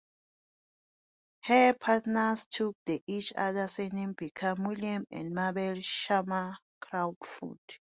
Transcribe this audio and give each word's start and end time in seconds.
Her 1.43 1.75
parents 1.75 2.47
took 2.47 2.75
the 2.87 3.03
each 3.05 3.33
others 3.35 3.73
surnames 3.73 4.15
becoming 4.17 4.67
William 4.67 5.05
and 5.11 5.29
Mabel 5.31 5.79
Sharman 5.81 6.55
Crawford. 6.79 7.59